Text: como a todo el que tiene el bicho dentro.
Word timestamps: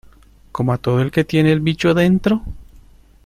como 0.51 0.73
a 0.73 0.79
todo 0.79 0.99
el 0.99 1.11
que 1.11 1.23
tiene 1.25 1.51
el 1.51 1.59
bicho 1.59 1.93
dentro. 1.93 2.41